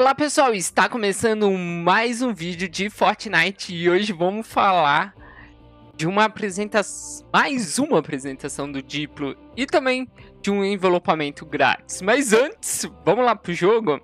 Olá 0.00 0.14
pessoal, 0.14 0.54
está 0.54 0.88
começando 0.88 1.50
mais 1.50 2.22
um 2.22 2.32
vídeo 2.32 2.66
de 2.66 2.88
Fortnite 2.88 3.74
e 3.74 3.90
hoje 3.90 4.14
vamos 4.14 4.46
falar 4.46 5.14
de 5.94 6.06
uma 6.06 6.24
apresentação, 6.24 7.28
mais 7.30 7.78
uma 7.78 7.98
apresentação 7.98 8.72
do 8.72 8.82
Diplo 8.82 9.36
e 9.54 9.66
também 9.66 10.10
de 10.40 10.50
um 10.50 10.64
envelopamento 10.64 11.44
grátis. 11.44 12.00
Mas 12.00 12.32
antes, 12.32 12.88
vamos 13.04 13.26
lá 13.26 13.36
pro 13.36 13.52
jogo? 13.52 14.00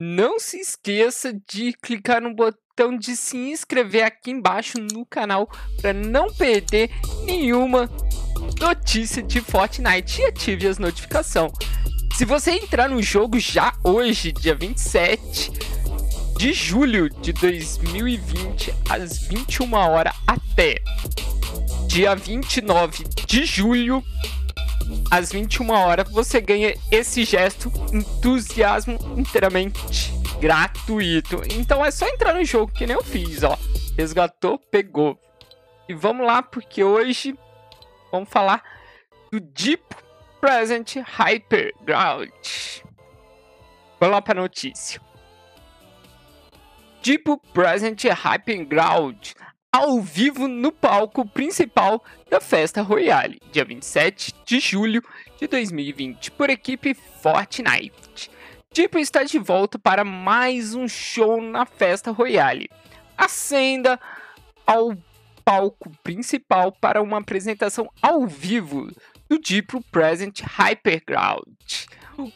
Não 0.00 0.38
se 0.38 0.60
esqueça 0.60 1.32
de 1.32 1.72
clicar 1.72 2.22
no 2.22 2.32
botão 2.32 2.69
de 2.88 3.14
se 3.14 3.36
inscrever 3.36 4.04
aqui 4.04 4.30
embaixo 4.30 4.78
no 4.78 5.04
canal 5.04 5.48
para 5.82 5.92
não 5.92 6.32
perder 6.32 6.90
nenhuma 7.24 7.90
notícia 8.58 9.22
de 9.22 9.40
Fortnite 9.40 10.22
e 10.22 10.24
ative 10.24 10.66
as 10.66 10.78
notificações. 10.78 11.52
Se 12.16 12.24
você 12.24 12.52
entrar 12.52 12.88
no 12.88 13.02
jogo 13.02 13.38
já 13.38 13.74
hoje, 13.84 14.32
dia 14.32 14.54
27 14.54 15.52
de 16.38 16.54
julho 16.54 17.10
de 17.10 17.34
2020, 17.34 18.74
às 18.88 19.18
21 19.18 19.74
horas 19.74 20.14
até 20.26 20.76
dia 21.86 22.14
29 22.14 23.04
de 23.26 23.44
julho, 23.44 24.02
às 25.10 25.30
21 25.30 25.70
horas, 25.70 26.10
você 26.10 26.40
ganha 26.40 26.74
esse 26.90 27.24
gesto 27.24 27.70
entusiasmo 27.92 28.98
inteiramente 29.16 30.19
gratuito. 30.40 31.42
Então 31.50 31.84
é 31.84 31.90
só 31.90 32.08
entrar 32.08 32.34
no 32.34 32.44
jogo 32.44 32.72
que 32.72 32.86
nem 32.86 32.96
eu 32.96 33.04
fiz, 33.04 33.42
ó. 33.42 33.58
Resgatou, 33.96 34.58
pegou. 34.58 35.20
E 35.86 35.94
vamos 35.94 36.26
lá, 36.26 36.42
porque 36.42 36.82
hoje 36.82 37.38
vamos 38.10 38.30
falar 38.30 38.62
do 39.30 39.38
Deep 39.38 39.84
Present 40.40 40.96
Hyperground. 40.96 42.30
Vamos 44.00 44.14
lá 44.14 44.22
para 44.22 44.40
a 44.40 44.42
notícia. 44.42 45.00
Deep 47.02 47.24
Present 47.52 48.04
Hyperground 48.04 49.32
ao 49.72 50.00
vivo 50.00 50.48
no 50.48 50.72
palco 50.72 51.24
principal 51.24 52.02
da 52.28 52.40
Festa 52.40 52.82
Royale, 52.82 53.40
dia 53.52 53.64
27 53.64 54.34
de 54.44 54.58
julho 54.58 55.02
de 55.38 55.46
2020, 55.46 56.32
por 56.32 56.50
equipe 56.50 56.94
Fortnite. 56.94 58.30
Deep 58.72 59.00
está 59.00 59.24
de 59.24 59.36
volta 59.36 59.80
para 59.80 60.04
mais 60.04 60.76
um 60.76 60.86
show 60.86 61.42
na 61.42 61.66
Festa 61.66 62.12
Royale. 62.12 62.70
Acenda 63.18 63.98
ao 64.64 64.96
palco 65.44 65.90
principal 66.04 66.70
para 66.70 67.02
uma 67.02 67.18
apresentação 67.18 67.90
ao 68.00 68.28
vivo 68.28 68.88
do 69.28 69.40
Diplo 69.40 69.82
Present 69.90 70.42
Hyperground. 70.42 71.48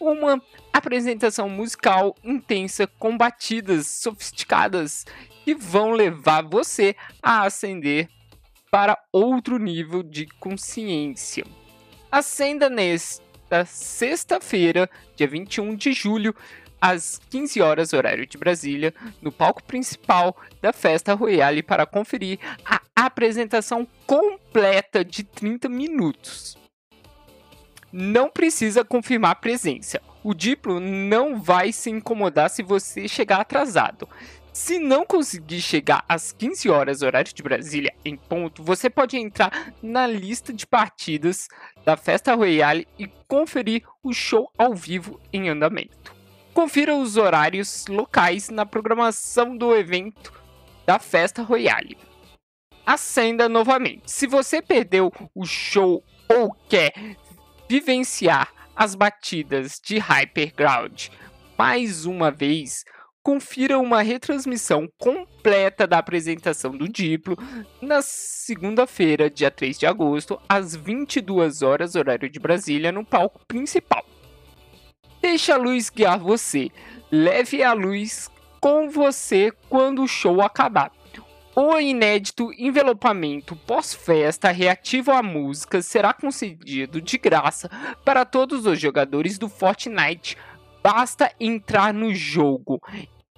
Uma 0.00 0.40
apresentação 0.72 1.50
musical 1.50 2.16
intensa 2.24 2.86
com 2.86 3.14
batidas 3.14 3.86
sofisticadas 3.88 5.04
que 5.44 5.54
vão 5.54 5.90
levar 5.90 6.48
você 6.48 6.96
a 7.22 7.42
ascender 7.42 8.08
para 8.70 8.98
outro 9.12 9.58
nível 9.58 10.02
de 10.02 10.24
consciência. 10.40 11.44
Acenda 12.10 12.70
nesta 13.52 13.66
sexta-feira, 13.66 14.88
dia 15.14 15.28
21 15.28 15.76
de 15.76 15.92
julho, 15.92 16.34
às 16.80 17.20
15 17.30 17.60
horas 17.60 17.92
horário 17.92 18.26
de 18.26 18.38
Brasília, 18.38 18.94
no 19.20 19.30
palco 19.30 19.62
principal 19.62 20.34
da 20.60 20.72
Festa 20.72 21.12
Royale 21.12 21.62
para 21.62 21.84
conferir 21.84 22.38
a 22.64 22.80
apresentação 22.96 23.86
completa 24.06 25.04
de 25.04 25.22
30 25.22 25.68
minutos. 25.68 26.56
Não 27.92 28.30
precisa 28.30 28.84
confirmar 28.84 29.36
presença. 29.36 30.00
O 30.24 30.32
Diplo 30.32 30.80
não 30.80 31.38
vai 31.38 31.72
se 31.72 31.90
incomodar 31.90 32.48
se 32.48 32.62
você 32.62 33.06
chegar 33.06 33.40
atrasado. 33.40 34.08
Se 34.52 34.78
não 34.78 35.06
conseguir 35.06 35.62
chegar 35.62 36.04
às 36.06 36.30
15 36.30 36.68
horas 36.68 37.00
horário 37.00 37.32
de 37.32 37.42
Brasília 37.42 37.90
em 38.04 38.16
ponto, 38.16 38.62
você 38.62 38.90
pode 38.90 39.16
entrar 39.16 39.72
na 39.82 40.06
lista 40.06 40.52
de 40.52 40.66
partidas 40.66 41.48
da 41.86 41.96
Festa 41.96 42.34
Royale 42.34 42.86
e 42.98 43.06
conferir 43.26 43.82
o 44.02 44.12
show 44.12 44.50
ao 44.58 44.74
vivo 44.74 45.18
em 45.32 45.48
andamento. 45.48 46.14
Confira 46.52 46.94
os 46.94 47.16
horários 47.16 47.86
locais 47.86 48.50
na 48.50 48.66
programação 48.66 49.56
do 49.56 49.74
evento 49.74 50.30
da 50.84 50.98
Festa 50.98 51.42
Royale. 51.42 51.96
Acenda 52.84 53.48
novamente. 53.48 54.10
Se 54.10 54.26
você 54.26 54.60
perdeu 54.60 55.10
o 55.34 55.46
show 55.46 56.04
ou 56.28 56.52
quer 56.68 56.92
vivenciar 57.70 58.52
as 58.76 58.94
batidas 58.94 59.80
de 59.82 59.98
Hyperground 59.98 61.08
mais 61.56 62.04
uma 62.04 62.30
vez, 62.30 62.84
confira 63.22 63.78
uma 63.78 64.02
retransmissão 64.02 64.88
completa 64.98 65.86
da 65.86 65.98
apresentação 65.98 66.72
do 66.76 66.88
Diplo 66.88 67.36
na 67.80 68.02
segunda-feira, 68.02 69.30
dia 69.30 69.50
3 69.50 69.78
de 69.78 69.86
agosto, 69.86 70.40
às 70.48 70.74
22 70.74 71.62
horas 71.62 71.94
horário 71.94 72.28
de 72.28 72.40
Brasília, 72.40 72.90
no 72.90 73.04
palco 73.04 73.40
principal. 73.46 74.04
Deixe 75.20 75.52
a 75.52 75.56
luz 75.56 75.88
guiar 75.88 76.18
você. 76.18 76.70
Leve 77.10 77.62
a 77.62 77.72
luz 77.72 78.28
com 78.60 78.90
você 78.90 79.52
quando 79.68 80.02
o 80.02 80.08
show 80.08 80.42
acabar. 80.42 80.90
O 81.54 81.78
inédito 81.78 82.50
envelopamento 82.56 83.54
pós-festa 83.54 84.50
reativo 84.50 85.12
à 85.12 85.22
música 85.22 85.82
será 85.82 86.14
concedido 86.14 87.00
de 87.00 87.18
graça 87.18 87.68
para 88.04 88.24
todos 88.24 88.64
os 88.64 88.80
jogadores 88.80 89.36
do 89.38 89.50
Fortnite. 89.50 90.36
Basta 90.82 91.30
entrar 91.38 91.92
no 91.92 92.14
jogo 92.14 92.80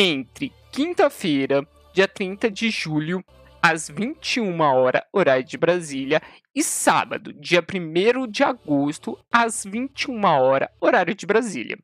entre 0.00 0.52
quinta-feira, 0.70 1.66
dia 1.92 2.06
30 2.06 2.48
de 2.48 2.70
julho, 2.70 3.24
às 3.60 3.88
21 3.88 4.60
horas, 4.60 5.02
horário 5.12 5.44
de 5.44 5.58
Brasília, 5.58 6.22
e 6.54 6.62
sábado, 6.62 7.32
dia 7.32 7.60
1 7.60 8.28
de 8.28 8.44
agosto, 8.44 9.18
às 9.28 9.64
21 9.64 10.24
horas, 10.24 10.68
horário 10.80 11.16
de 11.16 11.26
Brasília. 11.26 11.76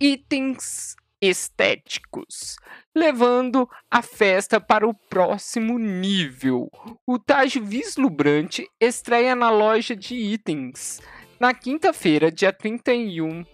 Itens 0.00 0.96
estéticos, 1.20 2.56
levando 2.92 3.68
a 3.88 4.02
festa 4.02 4.60
para 4.60 4.88
o 4.88 4.92
próximo 4.92 5.78
nível. 5.78 6.68
O 7.06 7.16
traje 7.16 7.60
vislumbrante 7.60 8.68
estreia 8.80 9.36
na 9.36 9.50
loja 9.50 9.94
de 9.94 10.16
itens 10.16 11.00
na 11.40 11.54
quinta-feira, 11.54 12.30
dia 12.30 12.52
31, 12.52 13.46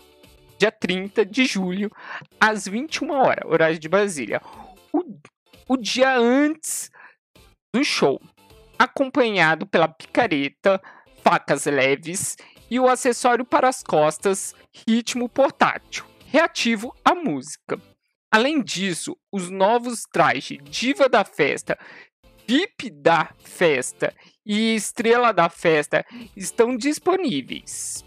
dia 0.59 0.73
30 0.73 1.25
de 1.25 1.45
julho, 1.45 1.91
às 2.41 2.67
21 2.67 3.11
horas, 3.11 3.51
horário 3.51 3.79
de 3.79 3.89
Brasília. 3.89 4.41
O, 4.93 5.03
o 5.69 5.77
dia 5.77 6.17
antes 6.17 6.91
do 7.75 7.85
show, 7.85 8.21
acompanhado 8.79 9.67
pela 9.67 9.89
picareta, 9.89 10.81
facas 11.23 11.67
leves 11.67 12.37
e 12.71 12.81
o 12.81 12.89
acessório 12.89 13.45
para 13.45 13.69
as 13.69 13.83
costas, 13.83 14.55
ritmo 14.89 15.29
portátil, 15.29 16.05
reativo 16.27 16.95
à 17.05 17.15
música. 17.15 17.81
Além 18.31 18.63
disso, 18.63 19.17
os 19.33 19.51
novos 19.51 20.03
trajes 20.13 20.59
Diva 20.65 21.09
da 21.09 21.25
Festa, 21.25 21.79
VIP 22.47 22.91
da 22.91 23.33
Festa 23.39 24.15
e 24.45 24.75
Estrela 24.75 25.33
da 25.33 25.49
Festa 25.49 26.05
estão 26.37 26.77
disponíveis. 26.77 28.05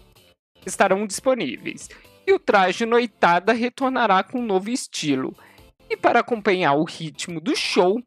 Estarão 0.64 1.06
disponíveis. 1.06 1.88
E 2.30 2.32
o 2.32 2.38
traje 2.38 2.86
noitada 2.86 3.52
retornará 3.52 4.22
com 4.22 4.38
um 4.38 4.46
novo 4.46 4.70
estilo. 4.70 5.36
E 5.88 5.96
para 5.96 6.20
acompanhar 6.20 6.74
o 6.74 6.84
ritmo 6.84 7.40
do 7.40 7.56
show, 7.56 8.00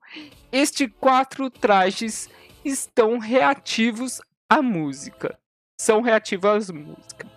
estes 0.49 0.89
quatro 0.97 1.49
trajes 1.49 2.29
estão 2.63 3.17
reativos 3.17 4.21
à 4.49 4.61
música. 4.61 5.37
São 5.77 5.99
reativos 5.99 6.69
à 6.69 6.73
música. 6.73 7.29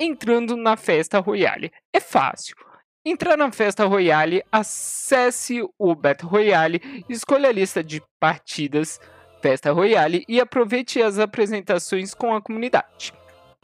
Entrando 0.00 0.56
na 0.56 0.74
festa 0.74 1.18
Royale. 1.18 1.70
É 1.92 2.00
fácil. 2.00 2.56
Entrar 3.04 3.36
na 3.36 3.52
festa 3.52 3.84
Royale, 3.84 4.42
acesse 4.50 5.62
o 5.78 5.94
Battle 5.94 6.30
Royale, 6.30 7.04
escolha 7.10 7.50
a 7.50 7.52
lista 7.52 7.84
de 7.84 8.02
partidas 8.18 8.98
Festa 9.42 9.70
Royale 9.70 10.24
e 10.26 10.40
aproveite 10.40 11.02
as 11.02 11.18
apresentações 11.18 12.14
com 12.14 12.34
a 12.34 12.40
comunidade. 12.40 13.12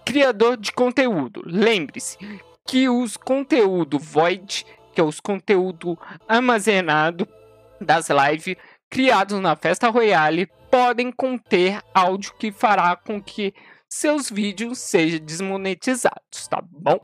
Criador 0.06 0.56
de 0.56 0.70
conteúdo. 0.70 1.42
Lembre-se 1.44 2.16
que 2.64 2.88
os 2.88 3.16
conteúdo 3.16 3.98
Void, 3.98 4.64
que 4.94 5.00
é 5.00 5.04
os 5.04 5.18
conteúdo 5.18 5.98
armazenado 6.28 7.28
das 7.80 8.08
lives 8.08 8.56
criados 8.88 9.40
na 9.40 9.56
Festa 9.56 9.90
Royale, 9.90 10.48
podem 10.70 11.10
conter 11.10 11.82
áudio 11.92 12.32
que 12.38 12.52
fará 12.52 12.94
com 12.94 13.20
que 13.20 13.52
seus 13.88 14.30
vídeos 14.30 14.78
sejam 14.78 15.18
desmonetizados, 15.18 16.46
tá 16.48 16.62
bom? 16.62 17.00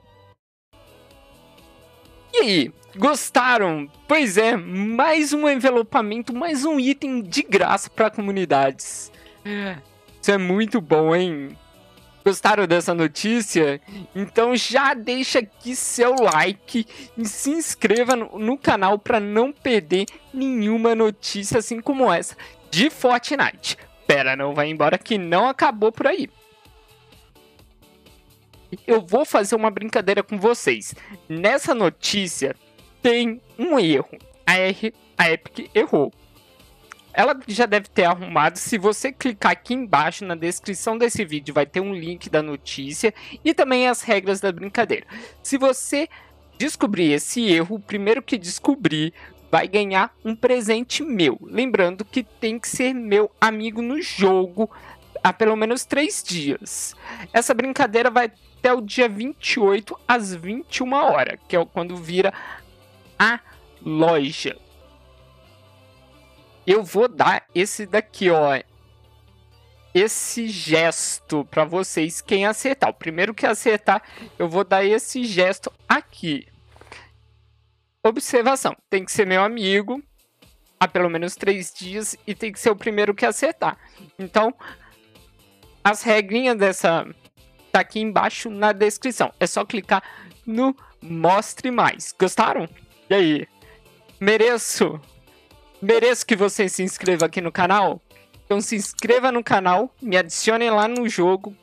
E 2.33 2.39
aí, 2.39 2.73
gostaram? 2.97 3.91
Pois 4.07 4.39
é, 4.39 4.57
mais 4.57 5.33
um 5.33 5.49
envelopamento, 5.49 6.33
mais 6.33 6.65
um 6.65 6.79
item 6.79 7.21
de 7.21 7.43
graça 7.43 7.91
para 7.91 8.11
comunidades. 8.11 9.13
Isso 10.21 10.31
é 10.31 10.39
muito 10.39 10.81
bom, 10.81 11.15
hein? 11.15 11.59
Gostaram 12.25 12.67
dessa 12.67 12.95
notícia? 12.95 13.81
Então 14.15 14.55
já 14.55 14.95
deixa 14.95 15.41
aqui 15.41 15.75
seu 15.75 16.15
like 16.15 16.87
e 17.17 17.25
se 17.25 17.51
inscreva 17.51 18.15
no, 18.15 18.57
canal 18.57 18.99
para 18.99 19.19
não 19.19 19.53
perder 19.53 20.07
nenhuma 20.33 20.95
notícia 20.95 21.59
assim 21.59 21.81
como 21.81 22.13
essa 22.13 22.37
de 22.71 22.91
Fortnite. 22.91 23.77
Pera, 24.07 24.37
não 24.37 24.55
vai 24.55 24.69
embora 24.69 24.97
que 24.99 25.19
não 25.19 25.49
acabou 25.49 25.91
por 25.91 26.07
aí. 26.07 26.29
Eu 28.87 29.01
vou 29.03 29.25
fazer 29.25 29.55
uma 29.55 29.71
brincadeira 29.71 30.23
com 30.23 30.39
vocês. 30.39 30.95
Nessa 31.29 31.75
notícia 31.75 32.57
tem 33.03 33.41
um 33.59 33.79
erro. 33.79 34.17
A, 34.47 34.57
R, 34.57 34.95
a 35.19 35.31
Epic 35.31 35.71
errou 35.75 36.13
ela 37.15 37.39
já 37.47 37.67
deve 37.67 37.89
ter 37.89 38.05
arrumado. 38.05 38.57
Se 38.57 38.79
você 38.79 39.13
clicar 39.13 39.53
aqui 39.53 39.75
embaixo 39.75 40.25
na 40.25 40.35
descrição 40.35 40.97
desse 40.97 41.25
vídeo, 41.25 41.55
vai 41.55 41.67
ter 41.67 41.81
um 41.81 41.95
link 41.95 42.31
da 42.31 42.43
notícia 42.43 43.13
e 43.45 43.53
também 43.53 43.89
as 43.89 44.03
regras 44.03 44.41
da 44.41 44.51
brincadeira. 44.51 45.07
Se 45.43 45.59
você 45.59 46.09
descobrir 46.59 47.13
esse 47.13 47.43
erro, 47.51 47.77
o 47.77 47.81
primeiro 47.81 48.23
que 48.23 48.39
descobrir 48.39 49.13
vai 49.51 49.69
ganhar 49.69 50.15
um 50.25 50.35
presente 50.35 51.03
meu. 51.03 51.39
Lembrando 51.43 52.05
que 52.05 52.23
tem 52.23 52.59
que 52.59 52.69
ser 52.69 52.95
meu 52.95 53.31
amigo 53.41 53.83
no 53.83 54.01
jogo 54.01 54.71
há 55.23 55.33
pelo 55.33 55.57
menos 55.57 55.85
três 55.85 56.23
dias. 56.23 56.95
Essa 57.33 57.53
brincadeira 57.53 58.11
vai 58.11 58.33
até 58.59 58.73
o 58.73 58.81
dia 58.81 59.09
28 59.09 59.99
às 60.07 60.35
21 60.35 60.93
horas, 60.93 61.39
que 61.49 61.57
é 61.57 61.65
quando 61.67 61.97
vira 61.97 62.33
a 63.19 63.41
loja 63.85 64.57
eu 66.67 66.83
vou 66.83 67.09
dar 67.09 67.47
esse 67.55 67.87
daqui, 67.87 68.31
ó. 68.31 68.61
Esse 69.95 70.49
gesto 70.49 71.45
para 71.45 71.65
vocês, 71.65 72.21
quem 72.21 72.47
acertar. 72.47 72.91
O 72.91 72.95
primeiro 72.95 73.35
que 73.35 73.45
acertar, 73.45 74.03
eu 74.39 74.49
vou 74.49 74.65
dar 74.65 74.85
esse 74.85 75.25
gesto 75.25 75.71
aqui. 75.89 76.47
Observação: 78.03 78.75
tem 78.89 79.05
que 79.05 79.13
ser 79.13 79.27
meu 79.27 79.43
amigo 79.43 80.03
há 80.81 80.89
pelo 80.89 81.09
menos 81.09 81.37
três 81.37 81.73
dias 81.73 82.17
e 82.27 82.35
tem 82.35 82.51
que 82.51 82.59
ser 82.59 82.71
o 82.71 82.77
primeiro 82.77 83.15
que 83.15 83.25
acertar. 83.27 83.79
Então, 84.19 84.53
as 85.85 86.03
regrinhas 86.03 86.57
dessa 86.57 87.07
tá 87.71 87.81
aqui 87.81 88.01
embaixo 88.01 88.51
na 88.51 88.73
descrição. 88.73 89.33
É 89.39 89.47
só 89.47 89.65
clicar 89.65 90.03
no 90.45 90.77
Mostre 91.01 91.71
Mais. 91.71 92.15
Gostaram? 92.19 92.69
E 93.09 93.15
aí? 93.15 93.49
Mereço 94.21 95.01
mereço 95.83 96.25
que 96.25 96.37
você 96.37 96.69
se 96.69 96.83
inscreva 96.83 97.27
aqui 97.27 97.41
no 97.41 97.51
canal. 97.51 98.01
Então 98.45 98.61
se 98.61 98.77
inscreva 98.77 99.33
no 99.33 99.43
canal, 99.43 99.93
me 100.01 100.17
adicione 100.17 100.71
lá 100.71 100.87
no 100.87 101.09
jogo 101.09 101.57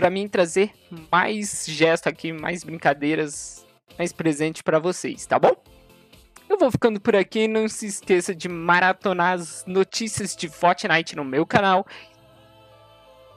para 0.00 0.08
mim 0.08 0.26
trazer 0.26 0.72
mais 1.12 1.66
gesto 1.68 2.08
aqui, 2.08 2.32
mais 2.32 2.64
brincadeiras, 2.64 3.66
mais 3.98 4.14
presente 4.14 4.62
para 4.62 4.78
vocês, 4.78 5.26
tá 5.26 5.38
bom? 5.38 5.54
Eu 6.48 6.58
vou 6.58 6.70
ficando 6.70 6.98
por 6.98 7.14
aqui, 7.14 7.46
não 7.46 7.68
se 7.68 7.86
esqueça 7.86 8.34
de 8.34 8.48
maratonar 8.48 9.34
as 9.34 9.62
notícias 9.66 10.34
de 10.34 10.48
Fortnite 10.48 11.14
no 11.14 11.22
meu 11.22 11.44
canal. 11.44 11.86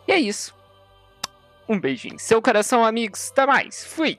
E 0.07 0.13
é 0.13 0.19
isso. 0.19 0.55
Um 1.67 1.77
beijinho 1.77 2.15
em 2.15 2.17
seu 2.17 2.41
coração, 2.41 2.85
amigos. 2.85 3.29
Até 3.31 3.45
mais. 3.45 3.85
Fui. 3.85 4.17